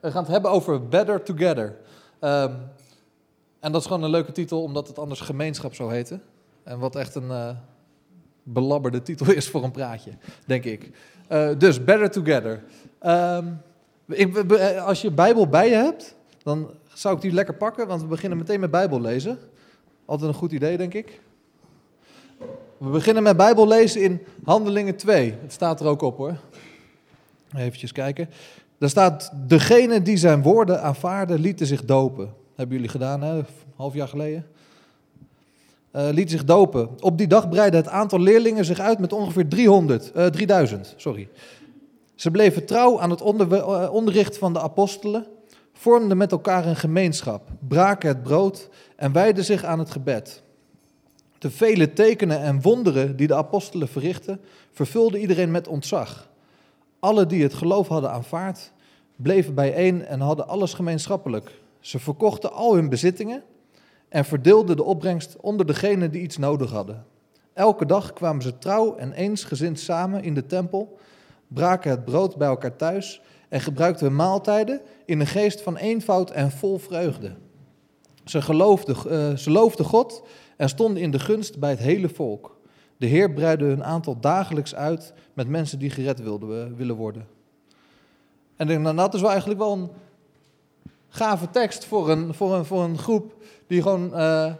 [0.00, 1.76] We gaan het hebben over Better Together.
[2.18, 2.52] Ehm,
[3.60, 6.22] en dat is gewoon een leuke titel, omdat het anders gemeenschap zou heten.
[6.62, 7.50] En wat echt een uh,
[8.42, 10.10] belabberde titel is voor een praatje,
[10.46, 10.90] denk ik.
[11.32, 12.62] Uh, dus Better Together.
[13.02, 13.60] Um,
[14.06, 18.06] ik, als je Bijbel bij je hebt, dan zou ik die lekker pakken, want we
[18.06, 19.38] beginnen meteen met Bijbel lezen.
[20.04, 21.20] Altijd een goed idee, denk ik.
[22.78, 25.34] We beginnen met Bijbel lezen in Handelingen 2.
[25.42, 26.36] Het staat er ook op hoor.
[27.56, 28.28] Even kijken.
[28.78, 32.34] Daar staat, degene die zijn woorden aanvaarden, lieten zich dopen.
[32.54, 33.40] Hebben jullie gedaan, hè?
[33.76, 34.46] Half jaar geleden.
[35.92, 36.88] Uh, liet zich dopen.
[37.00, 40.94] Op die dag breidde het aantal leerlingen zich uit met ongeveer 300, uh, 3000.
[40.96, 41.28] Sorry.
[42.14, 45.26] Ze bleven trouw aan het onder, uh, onderricht van de apostelen,
[45.72, 50.42] vormden met elkaar een gemeenschap, braken het brood en wijden zich aan het gebed.
[51.38, 54.40] De vele tekenen en wonderen die de apostelen verrichtten,
[54.72, 56.27] vervulden iedereen met ontzag.
[57.00, 58.72] Alle die het geloof hadden aanvaard,
[59.16, 61.60] bleven bijeen en hadden alles gemeenschappelijk.
[61.80, 63.42] Ze verkochten al hun bezittingen
[64.08, 67.04] en verdeelden de opbrengst onder degenen die iets nodig hadden.
[67.52, 70.98] Elke dag kwamen ze trouw en eensgezind samen in de tempel,
[71.48, 76.30] braken het brood bij elkaar thuis en gebruikten hun maaltijden in een geest van eenvoud
[76.30, 77.34] en vol vreugde.
[78.24, 80.22] Ze, geloofden, uh, ze loofden God
[80.56, 82.57] en stonden in de gunst bij het hele volk.
[82.98, 87.26] De Heer breidde hun aantal dagelijks uit met mensen die gered wilden, willen worden.
[88.56, 89.88] En nou, dat is wel eigenlijk wel een
[91.08, 93.34] gave tekst voor een, voor een, voor een groep
[93.66, 94.52] die gewoon uh,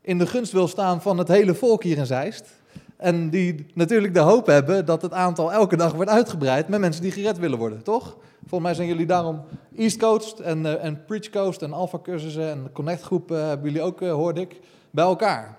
[0.00, 2.54] in de gunst wil staan van het hele volk hier in Zeist.
[2.96, 7.02] En die natuurlijk de hoop hebben dat het aantal elke dag wordt uitgebreid met mensen
[7.02, 8.16] die gered willen worden, toch?
[8.40, 9.42] Volgens mij zijn jullie daarom
[9.76, 13.66] East Coast en, uh, en Preach Coast en Alpha cursussen en Connect groep uh, hebben
[13.66, 15.56] jullie ook, hoorde ik, bij elkaar.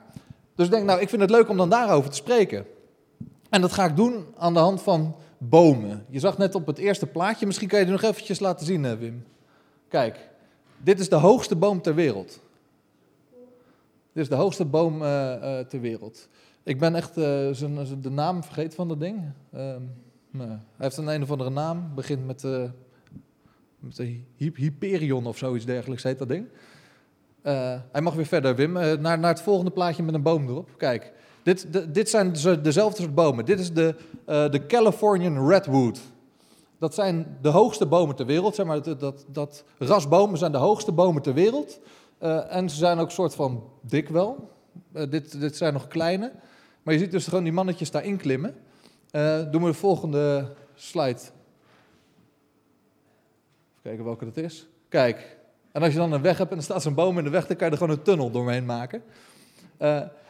[0.57, 2.65] Dus ik denk, nou, ik vind het leuk om dan daarover te spreken.
[3.49, 6.05] En dat ga ik doen aan de hand van bomen.
[6.09, 8.97] Je zag net op het eerste plaatje, misschien kan je het nog eventjes laten zien,
[8.97, 9.25] Wim.
[9.87, 10.29] Kijk,
[10.77, 12.39] dit is de hoogste boom ter wereld.
[14.13, 16.27] Dit is de hoogste boom uh, uh, ter wereld.
[16.63, 19.23] Ik ben echt de naam vergeten van dat ding.
[19.53, 19.81] Ehm,
[20.37, 21.91] hij heeft een een of andere naam.
[21.95, 22.43] Begint met,
[23.79, 26.47] met de Hyperion of zoiets dergelijks heet dat ding.
[27.91, 28.71] Hij mag weer verder, Wim.
[28.71, 30.69] naar, naar het volgende plaatje met een boom erop.
[30.77, 31.13] Kijk,
[31.43, 32.31] dit, dit zijn
[32.61, 33.45] dezelfde soort bomen.
[33.45, 35.99] Dit is de, de Californian Redwood.
[36.79, 38.55] Dat zijn de hoogste bomen ter wereld.
[38.55, 39.63] Zeg maar, dat, dat, dat
[40.33, 41.79] zijn de hoogste bomen ter wereld.
[42.49, 44.49] En ze zijn ook soort van dik wel.
[44.91, 46.31] Dit, dit zijn nog kleine.
[46.83, 48.55] Maar je ziet dus gewoon die mannetjes daarin klimmen.
[49.11, 51.19] Uh, doen we de volgende slide.
[51.19, 51.31] Even
[53.81, 54.67] kijken welke dat is.
[54.89, 55.36] Kijk.
[55.77, 57.47] En als je dan een weg hebt en er staat zo'n boom in de weg,
[57.47, 59.03] dan kan je er gewoon een tunnel doorheen maken.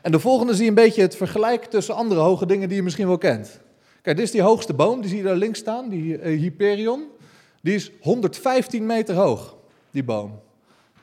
[0.01, 2.83] en de volgende zie je een beetje het vergelijk tussen andere hoge dingen die je
[2.83, 3.59] misschien wel kent.
[4.01, 7.03] Kijk, dit is die hoogste boom, die zie je daar links staan, die Hyperion.
[7.61, 9.55] Die is 115 meter hoog,
[9.91, 10.39] die boom.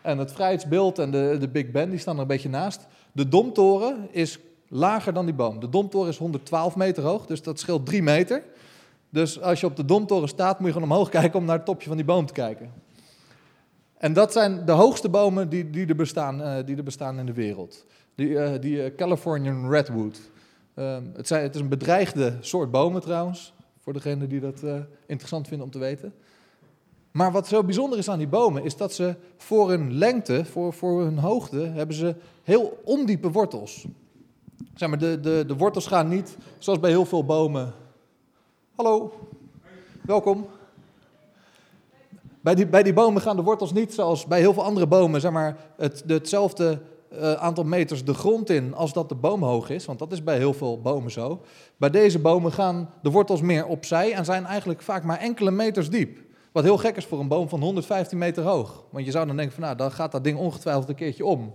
[0.03, 2.87] En het vrijheidsbeeld en de, de Big Ben die staan er een beetje naast.
[3.13, 4.39] De Domtoren is
[4.69, 5.61] lager dan die boom.
[5.61, 8.43] De Domtoren is 112 meter hoog, dus dat scheelt 3 meter.
[9.11, 11.67] Dus als je op de Domtoren staat, moet je gewoon omhoog kijken om naar het
[11.67, 12.84] topje van die boom te kijken.
[14.05, 17.27] En dat zijn de hoogste bomen die, die, er, bestaan, uh, die er bestaan in
[17.27, 17.85] de wereld.
[18.15, 20.21] Die, uh, die uh, Californian Redwood.
[20.75, 24.63] het, zijn, het is een bedreigde soort bomen trouwens, voor degenen die dat
[25.07, 26.15] interessant vinden om te weten.
[27.11, 30.73] Maar wat zo bijzonder is aan die bomen, is dat ze voor hun lengte, voor,
[30.73, 33.87] voor hun hoogte, hebben ze heel ondiepe wortels.
[34.75, 37.73] Zeg maar, de, de, de wortels gaan niet, zoals bij heel veel bomen.
[38.75, 39.13] Hallo,
[40.03, 40.47] welkom.
[42.45, 45.21] Bij die, bij die bomen gaan de wortels niet zoals bij heel veel andere bomen,
[45.21, 46.81] zeg maar, het, hetzelfde
[47.13, 50.23] uh, aantal meters de grond in als dat de boom hoog is, want dat is
[50.23, 51.41] bij heel veel bomen zo.
[51.77, 55.91] Bij deze bomen gaan de wortels meer opzij en zijn eigenlijk vaak maar enkele meters
[55.91, 56.19] diep.
[56.53, 58.85] Wat heel gek is voor een boom van 115 meter hoog.
[58.91, 61.55] Want je zou dan denken van nou, dan gaat dat ding ongetwijfeld een keertje om.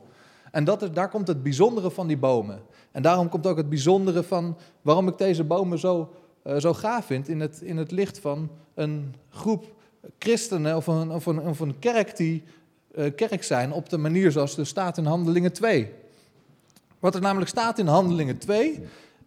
[0.52, 2.62] En dat is, daar komt het bijzondere van die bomen.
[2.92, 6.14] En daarom komt ook het bijzondere van waarom ik deze bomen zo,
[6.44, 9.78] uh, zo gaaf vind in het, in het licht van een groep
[10.20, 12.44] christenen of een, of of kerk die
[12.96, 15.92] uh, kerk zijn op de manier zoals er staat in Handelingen 2.
[17.00, 18.80] Wat er namelijk staat in Handelingen 2,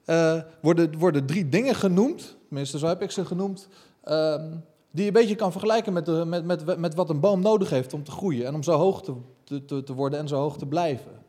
[0.07, 3.69] uh, worden, worden drie dingen genoemd, tenminste zo heb ik ze genoemd,
[4.09, 4.35] uh,
[4.91, 7.71] die je een beetje kan vergelijken met, de, met, met, met wat een boom nodig
[7.71, 10.59] heeft om te groeien en om zo hoog te, te, te worden en zo hoog
[10.59, 11.22] te blijven.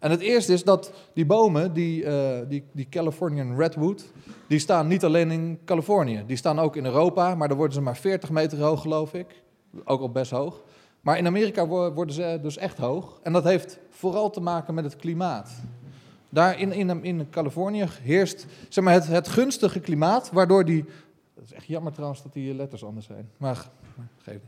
[0.00, 4.04] En het eerste is dat die bomen, die, uh, die, die Californian Redwood,
[4.46, 6.22] die staan niet alleen in Californië.
[6.26, 9.26] Die staan ook in Europa, maar daar worden ze maar 40 meter hoog, geloof ik.
[9.84, 10.62] Ook al best hoog.
[11.00, 13.18] Maar in Amerika worden ze dus echt hoog.
[13.22, 15.50] En dat heeft vooral te maken met het klimaat.
[16.28, 20.84] Daar in, in, in Californië heerst zeg maar, het, het gunstige klimaat, waardoor die
[21.34, 23.30] het is echt jammer trouwens dat die letters anders zijn.
[23.36, 23.68] Maar,
[24.18, 24.38] geef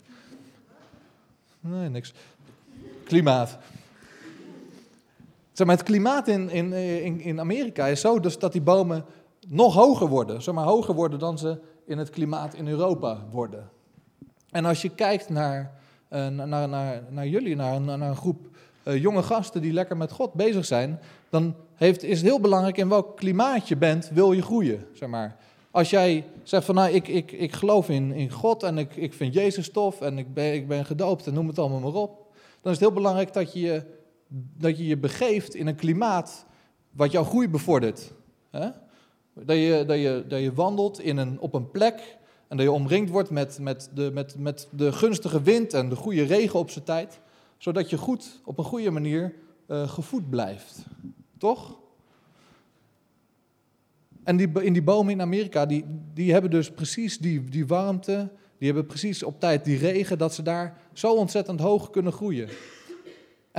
[1.60, 2.14] Nee, niks.
[3.04, 3.58] Klimaat.
[5.60, 9.04] Zeg maar, het klimaat in, in, in, in Amerika is zo dus dat die bomen
[9.48, 10.42] nog hoger worden.
[10.42, 13.70] Zeg maar, hoger worden dan ze in het klimaat in Europa worden.
[14.50, 15.80] En als je kijkt naar,
[16.10, 18.46] uh, naar, naar, naar jullie, naar, naar een groep
[18.84, 22.76] uh, jonge gasten die lekker met God bezig zijn, dan heeft, is het heel belangrijk
[22.76, 24.86] in welk klimaat je bent, wil je groeien.
[24.92, 25.36] Zeg maar.
[25.70, 29.14] Als jij zegt van nou, ik, ik, ik geloof in, in God en ik, ik
[29.14, 32.26] vind Jezus tof en ik ben, ik ben gedoopt en noem het allemaal maar op,
[32.60, 33.98] dan is het heel belangrijk dat je
[34.32, 36.46] dat je, je begeeft in een klimaat
[36.90, 38.12] wat jouw groei bevordert.
[38.50, 38.68] Hè?
[39.34, 42.18] Dat, je, dat, je, dat je wandelt in een, op een plek
[42.48, 45.96] en dat je omringd wordt met, met, de, met, met de gunstige wind en de
[45.96, 47.20] goede regen op zijn tijd,
[47.58, 49.34] zodat je goed, op een goede manier
[49.68, 50.84] uh, gevoed blijft.
[51.38, 51.78] Toch?
[54.24, 55.84] En die, in die bomen in Amerika, die,
[56.14, 60.34] die hebben dus precies die, die warmte, die hebben precies op tijd die regen, dat
[60.34, 62.48] ze daar zo ontzettend hoog kunnen groeien.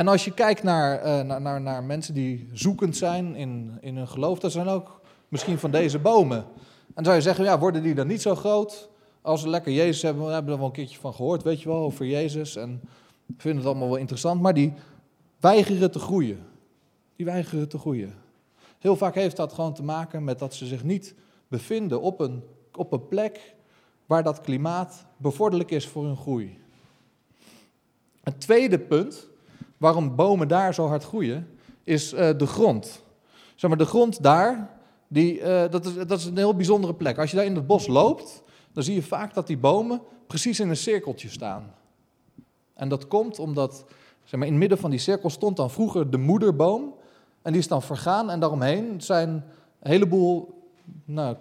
[0.01, 3.97] En als je kijkt naar, uh, naar, naar, naar, mensen die zoekend zijn in, in
[3.97, 6.45] hun geloof, dat zijn ook misschien van deze bomen.
[6.93, 8.89] En zou je zeggen, ja, worden die dan niet zo groot?
[9.21, 11.69] Als ze lekker Jezus hebben, we hebben er wel een keertje van gehoord, weet je
[11.69, 12.55] wel, over Jezus.
[12.55, 12.81] En
[13.37, 14.73] vinden het allemaal wel interessant, maar die
[15.39, 16.39] weigeren te groeien.
[17.15, 18.13] Die weigeren te groeien.
[18.79, 21.15] Heel vaak heeft dat gewoon te maken met dat ze zich niet
[21.47, 22.43] bevinden op een,
[22.75, 23.55] op een plek
[24.05, 26.59] waar dat klimaat bevorderlijk is voor hun groei.
[28.23, 29.29] Een tweede punt,
[29.81, 31.47] waarom bomen daar zo hard groeien,
[31.83, 33.03] is uh, de grond.
[33.55, 34.69] Zeg maar, de grond daar,
[35.07, 37.17] die, uh, dat, is, dat is een heel bijzondere plek.
[37.17, 38.43] Als je daar in het bos loopt,
[38.73, 41.73] dan zie je vaak dat die bomen precies in een cirkeltje staan.
[42.73, 43.85] En dat komt omdat,
[44.23, 46.93] zeg maar, in het midden van die cirkel stond dan vroeger de moederboom.
[47.41, 50.63] En die is dan vergaan en daaromheen zijn een heleboel
[51.05, 51.35] nou,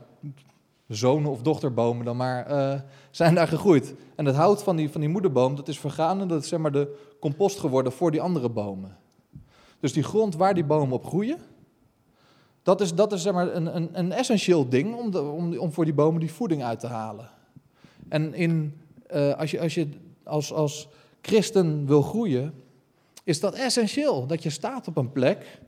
[0.94, 3.94] zonen of dochterbomen dan maar, uh, zijn daar gegroeid.
[4.14, 6.58] En het hout van die, van die moederboom, dat is vergaan en dat is zeg
[6.58, 8.96] maar de compost geworden voor die andere bomen.
[9.80, 11.38] Dus die grond waar die bomen op groeien,
[12.62, 15.84] dat is, dat is zeg maar een, een, een essentieel ding om, om, om voor
[15.84, 17.30] die bomen die voeding uit te halen.
[18.08, 18.80] En in,
[19.14, 19.88] uh, als je, als, je
[20.24, 20.88] als, als
[21.20, 22.54] christen wil groeien,
[23.24, 24.26] is dat essentieel.
[24.26, 25.60] Dat je staat op een plek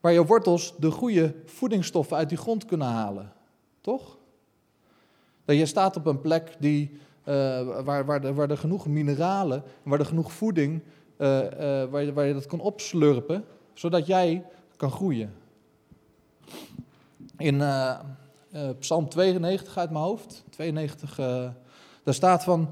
[0.00, 3.32] waar je wortels de goede voedingsstoffen uit die grond kunnen halen.
[3.80, 4.18] Toch?
[5.46, 6.90] Dat je staat op een plek die,
[7.24, 7.34] uh,
[7.84, 10.82] waar, waar, er, waar er genoeg mineralen, waar er genoeg voeding,
[11.18, 11.28] uh,
[11.90, 13.44] waar, je, waar je dat kan opslurpen,
[13.74, 14.44] zodat jij
[14.76, 15.34] kan groeien.
[17.36, 17.62] In
[18.78, 21.16] Psalm 92 uit mijn hoofd, 92,
[22.02, 22.70] daar staat van,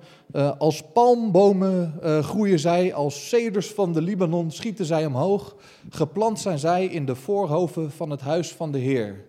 [0.58, 5.56] als palmbomen groeien zij, als ceders van de Libanon schieten zij omhoog,
[5.90, 9.24] geplant zijn zij in de voorhoven van het huis van de Heer.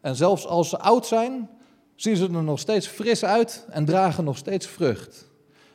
[0.00, 1.48] En zelfs als ze oud zijn,
[2.00, 5.28] zien ze er nog steeds fris uit en dragen nog steeds vrucht.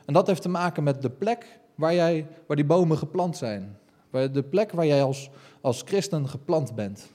[0.04, 3.78] En dat heeft te maken met de plek waar, jij, waar die bomen geplant zijn.
[4.10, 5.30] De plek waar jij als,
[5.60, 7.06] als christen geplant bent.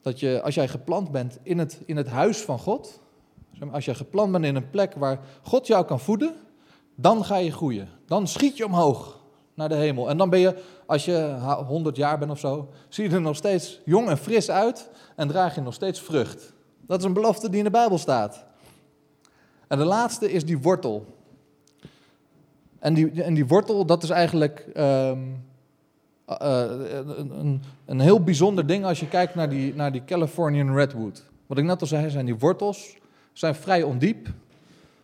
[0.00, 3.00] Dat je, als jij geplant bent in het, in het huis van God,
[3.70, 6.34] als je geplant bent in een plek waar God jou kan voeden,
[6.94, 7.88] dan ga je groeien.
[8.06, 9.20] Dan schiet je omhoog
[9.54, 10.08] naar de hemel.
[10.08, 13.36] En dan ben je, als je 100 jaar bent of zo, zie je er nog
[13.36, 16.56] steeds jong en fris uit en draag je nog steeds vrucht.
[16.88, 18.44] Dat is een belofte die in de Bijbel staat.
[19.66, 21.16] En de laatste is die wortel.
[22.78, 25.44] En die, en die wortel, dat is eigenlijk um,
[26.28, 26.64] uh,
[27.16, 31.24] een, een heel bijzonder ding als je kijkt naar die, naar die Californian Redwood.
[31.46, 32.96] Wat ik net al zei, zijn die wortels
[33.32, 34.28] zijn vrij ondiep.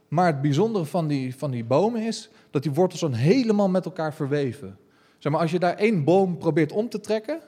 [0.09, 3.85] Maar het bijzondere van die, van die bomen is dat die wortels dan helemaal met
[3.85, 4.77] elkaar verweven.
[5.19, 7.41] Zeg maar, als je daar één boom probeert om te trekken,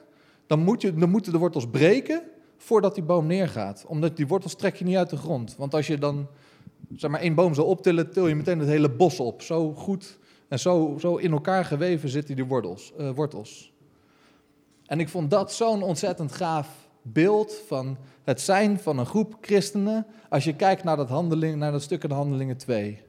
[0.47, 2.21] dan, moet je, dan moeten de wortels breken
[2.57, 3.85] voordat die boom neergaat.
[3.87, 5.55] Omdat die wortels trek je niet uit de grond.
[5.57, 6.27] Want als je dan
[6.95, 9.41] zeg maar, één boom zou optillen, til je meteen het hele bos op.
[9.41, 13.73] Zo goed en zo, zo in elkaar geweven zitten die wortels, uh, wortels.
[14.85, 16.69] En ik vond dat zo'n ontzettend gaaf
[17.01, 20.05] beeld van het zijn van een groep christenen.
[20.29, 23.01] Als je kijkt naar dat, handeling, naar dat stuk in Handelingen 2.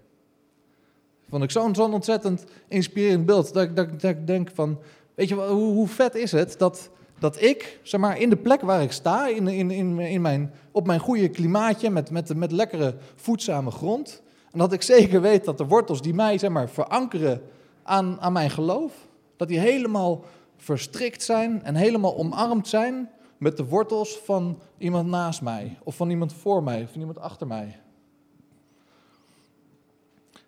[1.29, 3.53] Vond ik zo'n zo'n ontzettend inspirerend beeld.
[3.53, 4.79] Dat, dat, dat ik denk van,
[5.15, 8.61] weet je hoe, hoe vet is het dat dat ik, zeg maar, in de plek
[8.61, 12.53] waar ik sta, in, in, in, in mijn, op mijn goede klimaatje, met, met, met
[12.53, 14.23] lekkere voedzame grond,
[14.53, 17.43] en dat ik zeker weet dat de wortels die mij, zeg maar, verankeren
[17.83, 18.93] aan, aan mijn geloof,
[19.37, 20.25] dat die helemaal
[20.57, 26.11] verstrikt zijn en helemaal omarmd zijn met de wortels van iemand naast mij, of van
[26.11, 27.81] iemand voor mij, of van iemand achter mij.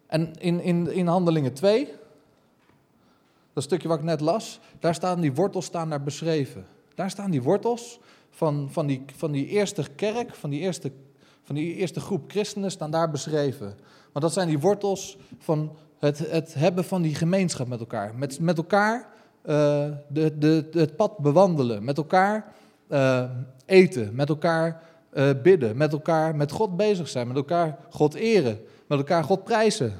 [0.06, 1.88] En in, in, in Handelingen 2,
[3.52, 6.66] dat stukje wat ik net las, daar staan die wortels staan daar beschreven.
[6.94, 10.92] Daar staan die wortels van, van, die, van die eerste kerk, van die eerste,
[11.42, 13.66] van die eerste groep christenen, staan daar beschreven.
[14.12, 18.14] Want dat zijn die wortels van Het, het hebben van die gemeenschap met elkaar.
[18.14, 19.08] Met, met elkaar
[19.44, 21.84] uh, de, de, het pad bewandelen.
[21.84, 22.52] Met elkaar
[22.88, 23.24] uh,
[23.66, 24.14] eten.
[24.14, 25.76] Met elkaar uh, bidden.
[25.76, 27.26] Met elkaar met God bezig zijn.
[27.26, 28.60] Met elkaar God eren.
[28.86, 29.92] Met elkaar God prijzen.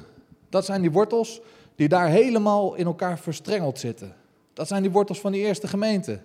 [0.49, 1.41] Dat zijn die wortels
[1.81, 4.15] die daar helemaal in elkaar verstrengeld zitten.
[4.53, 6.19] Dat zijn die wortels van die eerste gemeente.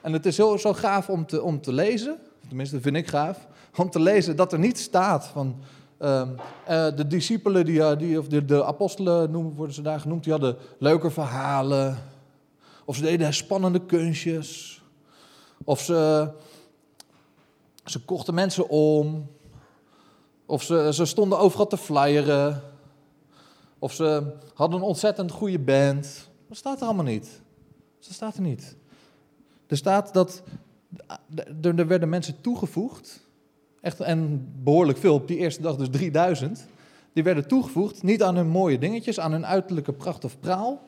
[0.00, 2.18] En het is heel, zo gaaf om te, om te lezen,
[2.48, 5.60] tenminste vind ik gaaf, om te lezen dat er niet staat van
[6.02, 6.22] uh,
[6.68, 10.32] uh, de discipelen, die, die, of de, de apostelen noemen, worden ze daar genoemd, die
[10.32, 11.98] hadden leuke verhalen.
[12.84, 14.82] Of ze deden spannende kunstjes.
[15.64, 16.30] Of ze,
[17.84, 19.30] ze kochten mensen om.
[20.46, 22.69] Of ze, ze stonden overal te flyeren.
[23.80, 26.28] Of ze hadden een ontzettend goede band.
[26.48, 27.40] Dat staat er allemaal niet.
[27.98, 28.76] Dat staat er niet.
[29.66, 30.42] Er staat dat
[31.62, 33.26] er werden mensen toegevoegd.
[33.80, 35.14] Echt, en behoorlijk veel.
[35.14, 36.66] Op die eerste dag dus 3000.
[37.12, 38.02] Die werden toegevoegd.
[38.02, 40.82] Niet aan hun mooie dingetjes, aan hun uiterlijke pracht of praal.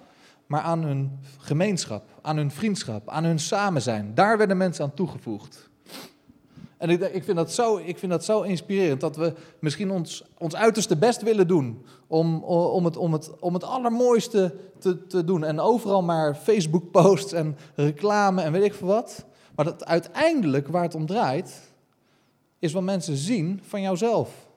[0.46, 4.14] Maar aan hun gemeenschap, aan hun vriendschap, aan hun samen zijn.
[4.14, 5.70] Daar werden mensen aan toegevoegd.
[6.82, 10.24] En ik, ik, vind dat zo, ik vind dat zo inspirerend dat we misschien ons,
[10.38, 15.24] ons uiterste best willen doen om, om, het, om, het, om het allermooiste te, te
[15.24, 15.44] doen.
[15.44, 19.24] En overal maar Facebook-posts en reclame en weet ik veel wat.
[19.54, 21.60] Maar dat uiteindelijk waar het om draait,
[22.58, 24.48] is wat mensen zien van jouzelf.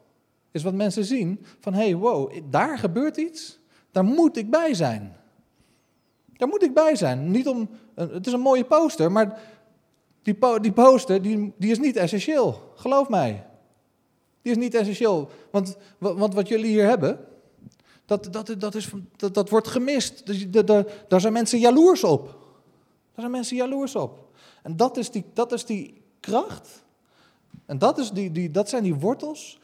[0.52, 3.60] Is wat mensen zien van, hé, hey, wow, daar gebeurt iets,
[3.92, 5.16] daar moet ik bij zijn.
[6.38, 7.32] Daar moet ik bij zijn.
[7.32, 9.40] Niet om, het is een mooie poster, maar
[10.26, 12.72] die, die poster die, die is niet essentieel.
[12.76, 13.46] Geloof mij.
[14.42, 15.30] Die is niet essentieel.
[15.52, 17.20] Want, want wat jullie hier hebben,
[18.06, 20.24] dat, dat, dat, is, dat, dat wordt gemist.
[21.08, 22.26] Daar zijn mensen jaloers op.
[22.26, 24.34] Daar zijn mensen jaloers op.
[24.64, 26.84] En dat is die, dat is die kracht.
[27.66, 29.60] En dat, is die, die, dat zijn die wortels.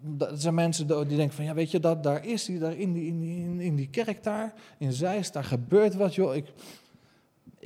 [0.00, 2.92] Dat zijn mensen die denken van, ja weet je, dat, daar is die, daar in
[2.92, 6.34] die, in, die, in, in die kerk daar, in Zeist, daar gebeurt wat, joh.
[6.34, 6.46] Ik,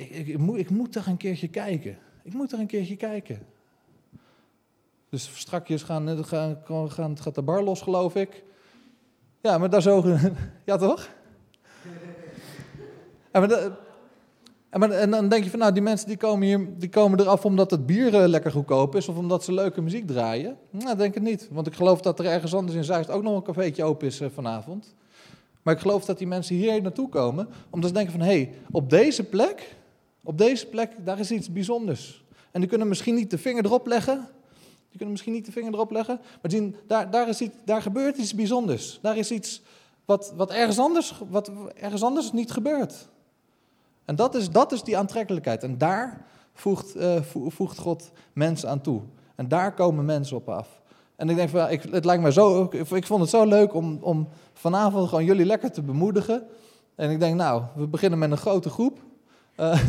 [0.09, 1.99] ik, ik, moet, ik moet toch een keertje kijken.
[2.23, 3.39] Ik moet er een keertje kijken.
[5.09, 6.57] Dus strakjes gaan, gaan,
[6.91, 8.43] gaan, gaat de bar los, geloof ik.
[9.41, 10.05] Ja, maar daar zo...
[10.65, 11.09] Ja, toch?
[13.31, 13.41] En,
[14.71, 17.45] maar, en, dan denk je van, nou, die mensen die komen, hier, die komen eraf
[17.45, 19.09] omdat het bier eh, lekker goedkoop is...
[19.09, 20.57] of omdat ze leuke muziek draaien.
[20.71, 21.49] Nou, denk ik niet.
[21.51, 24.21] Want ik geloof dat er ergens anders in Zuid ook nog een cafeetje open is
[24.21, 24.95] uh, vanavond.
[25.63, 27.49] Maar ik geloof dat die mensen hier naartoe komen...
[27.71, 29.77] omdat ze denken van, hé, hey, op deze plek
[30.23, 32.25] op deze plek, daar is iets bijzonders.
[32.51, 34.29] En die kunnen misschien niet de vinger erop leggen.
[34.89, 36.21] Die kunnen misschien niet de vinger erop leggen.
[36.43, 38.99] Maar zien, daar, daar, is iets, daar gebeurt iets bijzonders.
[39.03, 39.63] Daar is iets
[40.05, 43.09] wat, wat, ergens, anders, wat ergens anders niet gebeurt.
[44.05, 45.63] En dat is, dat is die aantrekkelijkheid.
[45.63, 49.01] En daar voegt, uh, voegt God mensen aan toe.
[49.35, 50.81] En daar komen mensen op af.
[51.17, 53.99] En ik denk van, ik, het lijkt me zo, ik vond het zo leuk om,
[54.01, 56.47] om vanavond gewoon jullie lekker te bemoedigen.
[56.95, 58.99] En ik denk, nou, we beginnen met een grote groep.
[59.57, 59.89] Uh,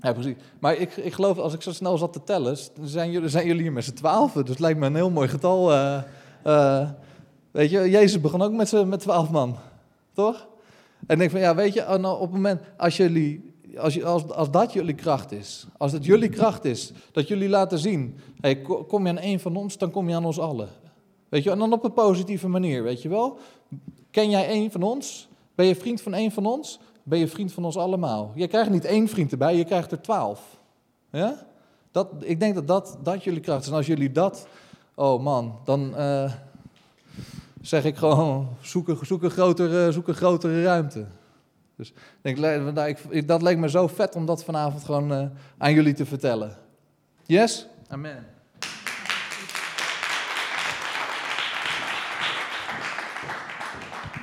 [0.00, 0.36] ja, precies.
[0.58, 3.62] Maar ik, ik geloof, als ik zo snel zat te tellen, zijn jullie, zijn jullie
[3.62, 4.32] hier met z'n twaalf.
[4.32, 5.72] Dus het lijkt me een heel mooi getal.
[5.72, 6.02] Uh,
[6.46, 6.88] uh,
[7.50, 9.56] weet je, Jezus begon ook met, met twaalf man.
[10.12, 10.46] Toch?
[11.06, 13.52] En ik denk van, ja, weet je, op het moment, als jullie...
[13.78, 17.78] Als, als, als dat jullie kracht is, als het jullie kracht is, dat jullie laten
[17.78, 20.68] zien, hey, kom je aan één van ons, dan kom je aan ons allen.
[21.28, 23.38] Weet je, en dan op een positieve manier, weet je wel.
[24.10, 25.28] Ken jij één van ons?
[25.54, 26.80] Ben je vriend van één van ons?
[27.02, 28.32] Ben je vriend van ons allemaal?
[28.34, 30.58] Je krijgt niet één vriend erbij, je krijgt er twaalf.
[31.10, 31.46] Ja?
[31.90, 33.68] Dat, ik denk dat, dat dat jullie kracht is.
[33.68, 34.46] En als jullie dat,
[34.94, 36.32] oh man, dan uh,
[37.60, 41.06] zeg ik gewoon, zoek een, zoek een, grotere, zoek een grotere ruimte.
[41.76, 41.92] Dus
[42.22, 45.26] denk, nou, ik, dat leek me zo vet om dat vanavond gewoon uh,
[45.58, 46.56] aan jullie te vertellen.
[47.26, 47.66] Yes?
[47.88, 48.33] Amen.